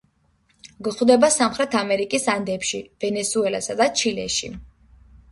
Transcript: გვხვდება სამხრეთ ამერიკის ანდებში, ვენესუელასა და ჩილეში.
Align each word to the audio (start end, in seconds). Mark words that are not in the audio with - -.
გვხვდება 0.85 1.27
სამხრეთ 1.33 1.75
ამერიკის 1.79 2.25
ანდებში, 2.33 2.79
ვენესუელასა 3.05 3.75
და 3.83 3.87
ჩილეში. 4.01 4.51